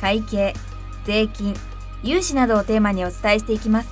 [0.00, 0.54] 会計
[1.04, 1.54] 税金
[2.02, 3.88] 融資などをテーマにお伝えしていきます。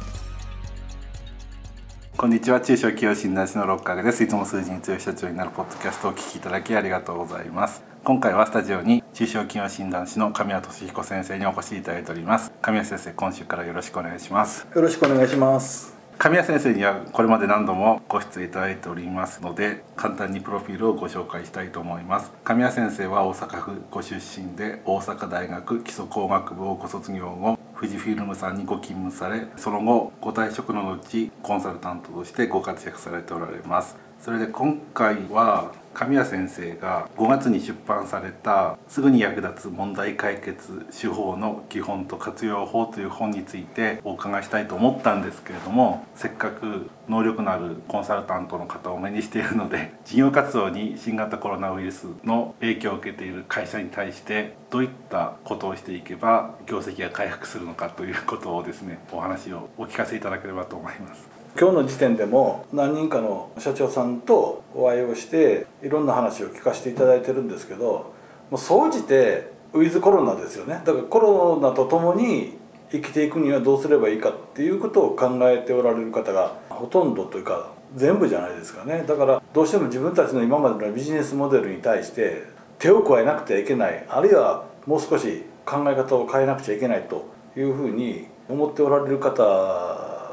[2.16, 2.60] こんにちは。
[2.60, 4.22] 中小企業診断士の六角です。
[4.22, 7.82] いつも数字に強い社長になるポッドキャストをお聞きいただきありがとうございます。
[8.04, 12.52] 今回はスタジオに中小企業診断士の神谷俊彦先生にお越しいただいております。
[12.62, 14.66] 神谷先生今週からよろしくお願いします。
[14.74, 22.32] よろしくお願いします神谷先生にはこれまで何度もご出演いただいておりますので簡単にプロフィールをご紹介したいと思います。
[22.44, 33.96] 神谷先生は大阪府ご出身で大阪大学基礎工学部をご卒業後富士フィルムさんにご勤務されその後ご退職の後コンサルタントとしてご活躍されておられます。
[34.20, 61.43] それで今回は神谷先生が5月に出版された「すぐに役立つ問題解決手法の基本と活用法」という本についてお伺いしたいと思ったんですけれどもせっかく能力のあるコンサルタントの方を目にしているので事業活動に新型コロナウイルスの影響を受けている会社に対してどういったことをしていけば業績が回復するのかということをですねお話をお聞かせいただければと思います。
[61.56, 68.12] 今日の時点でも何人かの社長さんとお会いをしていろんな話を聞かせていただいてるんですけど
[68.50, 70.82] もう総じてウィズコロナですよね。
[70.84, 72.58] だからコロナとともに
[72.90, 79.04] 生きていくにはどうすればいいかっていうことを考えておられる方がほとんどというか全部じゃないですかね。
[79.06, 82.42] だからどうしても自分たちの今までのビジネスモデルに対して
[82.80, 89.42] 手を加えなくてはいけないあるいはもう少し考え方を変えなくちゃいけないというふうに思っておられる方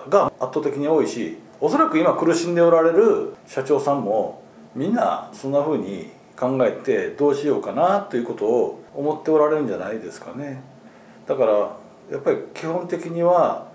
[0.10, 4.42] が圧倒的に多いしおそらく今苦しんでおられる社長さんも
[4.76, 10.64] みんなそんな風に考えてどうしようかなということを思っておられるんじゃないですかね。
[11.28, 11.52] だから
[12.10, 13.68] やっぱり基本的には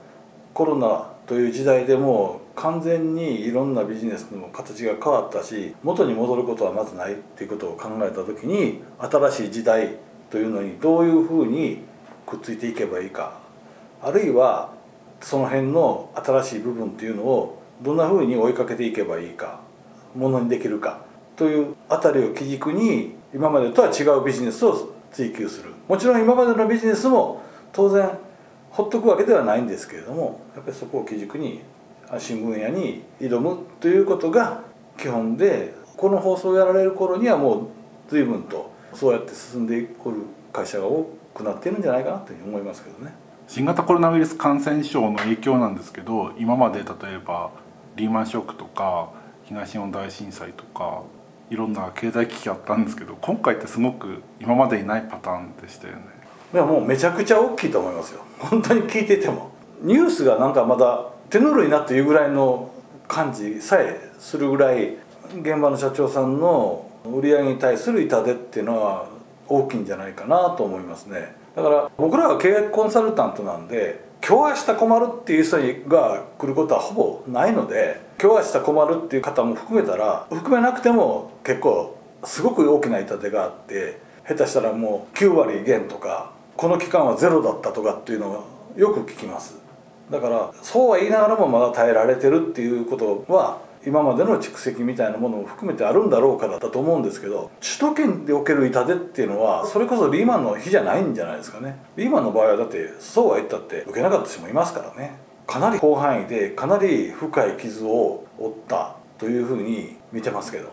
[0.53, 9.97] コロナという時代でも完全にいろんなビジネスの形が変わったし元に戻ることはまずないっていうことを考えた時に新しい時代
[10.31, 11.83] というのにどういうふうに
[12.27, 13.39] くっついていけばいいか
[14.03, 14.73] あるいは
[15.21, 19.61] その辺の新しい部分っていうのをどんなふうに追いかけていけばいいか
[20.15, 21.01] ものにできるか
[21.37, 28.11] というあたりを基軸に今までとは違うビジネスを追求するもちろん今までのビジネスも当然
[28.71, 31.61] ほっとくわけではないんですけれどもやっぱりそこを基軸に
[32.19, 34.63] 新分野に挑むということが
[34.99, 37.67] 基本でこの放送をやられる頃にはもう
[38.09, 40.19] 随分とそうやって進んでおる
[40.53, 43.13] 会社が多くなっているんじゃないかなというふうに思いますけどね。
[43.49, 47.51] 新型コロナウイルス感染症の影響なんですけど今まで例えば
[47.95, 49.11] リーマンショックとか
[49.45, 51.03] 東日本大震災とか
[51.49, 56.03] いろんな経済危機あったんですけど今回ってすごく今までにないパターンでしたよね。
[56.53, 58.23] いやもうめちゃくちゃ大きいと思いますよ。
[58.39, 59.53] 本当に聞いてても。
[59.81, 62.71] ニュースがなんかまだ手ぬるいなというぐらいの
[63.07, 64.97] 感じさえするぐらい
[65.41, 69.07] 現場の社長さんの売り上げに対する痛手っていうのは
[69.49, 71.46] 大きいんじゃないかなと思いますね。
[71.57, 88.41] だから僕らは経営コンサルタントなんで今日明日困るっていう人が来ることはほぼないので今日明日困るっていう方も含めたら含めなくても結構すごく大きな痛手があって下手したらもう9割減とかこの期間はゼロだったとかっていうのが
[88.77, 89.59] よく聞きます。
[90.11, 101.79] だからそうは言いながらもまだ耐えられてるっていうことは今までの蓄積みたいなものも含めてあるんだろうかだと思うんですけど首都圏でおける痛手っていうのはそれこそリーマンの日じゃないんじゃないですかね。
[101.97, 105.19] リーマンの場合はだってそうは言ったって受けなかった人もいますからね。
[105.47, 110.71] かなり広範囲でかなり深い傷を負ったというふうに見てますけど。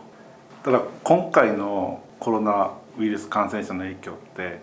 [0.64, 4.60] ただ今回のコロナウイルス感染者の影響って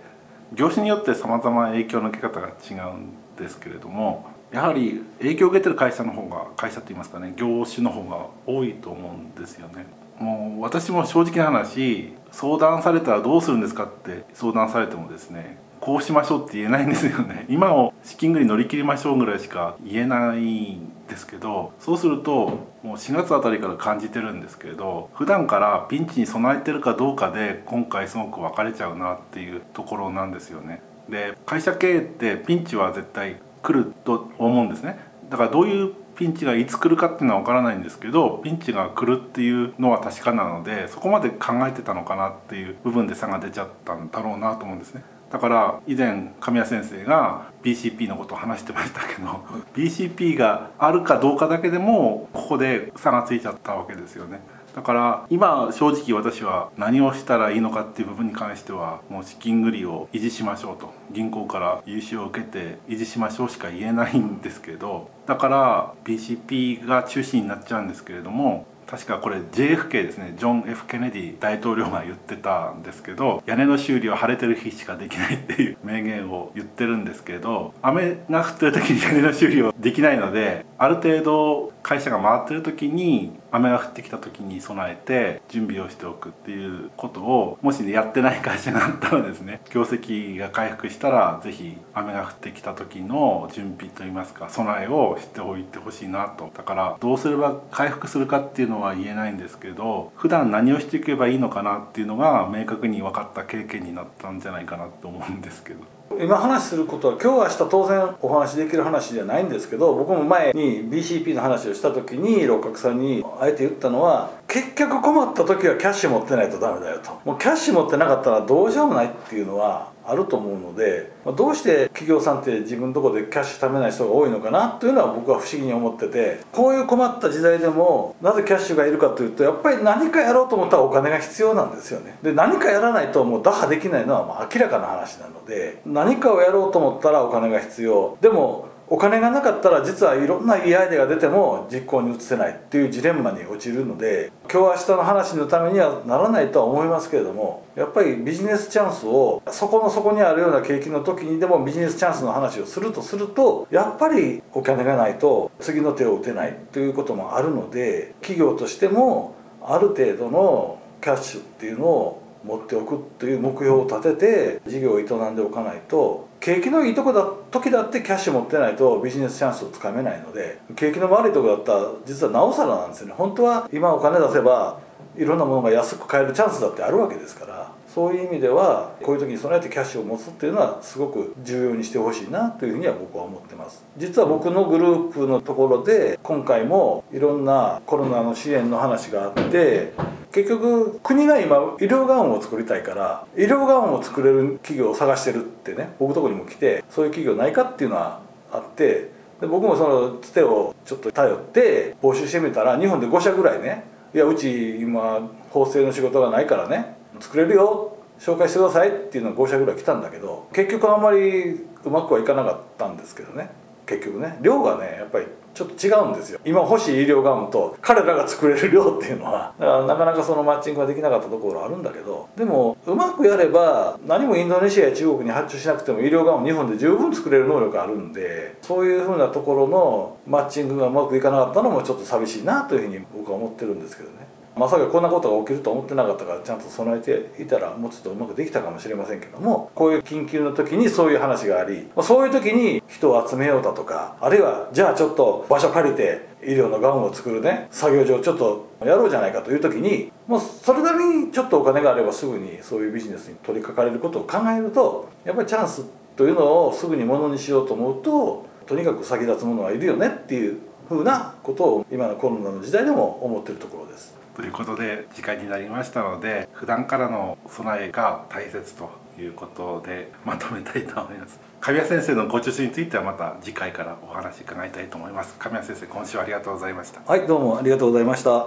[0.52, 9.86] 業種によってさまざまな影響の受け方が違うんですけれどもやはり影響を受けてる会社の方が会社って言いますかね業種の方が多いと思うんですよね。
[10.18, 30.82] もう私も正直な話相談されたらどうするんですかって相談されてもですねこうしましょうって言えないんですよね 今を資金繰り乗り切りましょうぐらいしか言えないんですけどそうするともう4月あたりから感じてるんですけれど普段からピンチに備えてるかどうかで今回すごく分かれちゃうなっていうところなんですよね。
[31.08, 34.98] で会社経営ってピンチは絶対来ると思うんですね
[35.28, 54.40] だからどういうピンチがいつ来るかっていうのは分からないんですけどピンチが来るっていうのは確かなのでそこまで考えてたのかなっていう部分で差が出ちゃったんだろうなと思うんですねだから以前神谷先生が BCP のことを話してましたけど BCP があるかどうかだけでもここで差がついちゃったわけですよね。
[54.74, 60.92] だから今正直私は何をしたらいいのかっていう部分に関してはもう資金繰りを維持しましょうと。
[61.12, 70.34] 銀行から融資を受けて維持しましょうしか言えないんですけどだから BCP が中心になっちゃうんですけれども確かこれ JFK ですね。
[70.36, 105.99] ジョン・ F・ ケネディ大統領が言ってたんですけど屋根の修理は晴れてる日しかできないっていう 名言を言ってるんですけど雨が降ってる時に屋根の修理をできないのである程度会社が回ってる時に雨が降ってきた時に備えて準備をしておくっていうことをもし、ね、やってない会社があったらですね業績が回復したら是非雨が降ってきた時の準備といいますか備えをしておいてほしいなとだからどうすれば回復するかっていうのは言えないんですけど普段何をしていけばいいのかなっていうのが明確に分かった経験になったんじゃないかなと思うんですけど。
[106.18, 117.20] 今話することは今日明日当然お話できる話じゃないんですけど僕も前に BCP の話をした時に六角さんにあえて言ったのは結局困った時はキャッシュ持ってないとダメだよと。
[117.24, 132.18] もうキャッシュ持ってなかったらどうしようもないっていうのはあると思うのでどうして企業さんって自分のとこでキャッシュ貯めない人が多いのかなというのは僕は不思議に思っててこういう困った時代でもなぜキャッシュがいるかというとやっぱり何かやろうと思ったらお金が必要なんですよね。
[132.22, 138.16] で何かやらないともう打破できないのはもう明らかな話なので何かをやろうと思ったらお金が必要。
[138.20, 173.14] でもお金がなかったら実はいろんないいアイデアが出ても実行に移せないっていうジレンマに陥るので今日明日の話のためにはならないとは思いますけれどもやっぱりビジネスチャンスをそこの底にあるような景気の時にでもビジネスチャンスの話をするとするとやっぱりお金がないと次の手を打てないということもあるので企業としてもある程度のキャッシュっていうのを持っておくという目標を立てて事業を営んでおかないと景気のいいとこだ時だってキャッシュ持ってないとビジネスチャンスをつかめないので景気の悪いとこだったら実はなおさらなんですよね。
[173.16, 174.80] 本当は今お金出せば
[175.16, 183.84] いろんなものが安く買えるチャンスだってあるわけですからそういう意味ではこういう時に備えてキャッシュを持つっていうのはすごく重要にしてほしいなというふうには僕は思ってます。
[183.98, 189.92] 実は僕のグループのところで今回もいろんなコロナの支援の話があって
[190.32, 198.20] 結局国が今医療ガウンを作りたいから医療ガウンを作れる企業を探してるってね僕とこにも来てそういう企業ないかっていうのは
[198.52, 199.10] あって
[199.40, 203.84] で僕もそのつてをちょっと頼って募集してみたら日本で5社ぐらいね
[204.14, 211.52] いやうち今縫製の仕事がないからね作れるよ紹介してくださいっていうのが5社ぐらい来たんだけど結局あんまり
[211.84, 213.48] うまくはいかなかったんですけどね。
[213.90, 216.38] 結局ね量がねやっぱりちょっと違うんですよ。
[216.44, 234.28] 今欲しい医療ガウンと彼らが作れる量っていうのはだからなかなかそのマッチングができなかったところあるんだけどでもうまくやれば何もインドネシアや中国に発注しなくても医療ガウン日本で十分作れる能力あるんでそういうふうなところのマッチングがうまくいかなかったのもちょっと寂しいなというふうに僕は思ってるんですけどね。
[234.56, 255.84] まさかこんなことが起きると思ってなかったからちゃんと備えていたらもうちょっとうまくできたかもしれませんけどもこういう緊急の時にそういう話がありそういう時に人を集めようだとかあるいはじゃあちょっと場所借りて医療のがんを作るね作業所をちょっとやろうじゃないかという時にもうそれなりにちょっとお金があればすぐにそういうビジネスに取り掛かれることを考えるとやっぱりチャンス
[256.16, 260.58] というのをすぐにものにしようと思うととにかく先立つものはいるよねっていう
[260.88, 264.19] ふうなことを今のコロナの時代でも思ってるところです。
[264.40, 271.38] ということで時間になりましたので普段からの備えが大切ということでまとめたいと思います。
[271.60, 275.34] 神谷先生のご著書についてはまた次回からお話伺いたいと思います。
[275.38, 277.02] 神谷先生今週はありがとうございました。
[277.06, 278.46] はいどうもありがとうございました。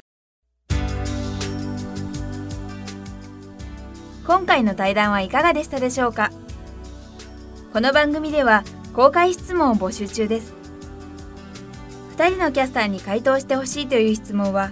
[4.25, 6.31] 今回の対談はいかがでしたでしょうか？
[7.71, 8.63] この番組では
[8.95, 10.53] 公開質問を募集中です。
[12.17, 14.71] 2人のキャスターに回答してほしいという質問は